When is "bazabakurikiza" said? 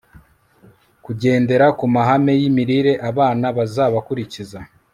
3.57-4.59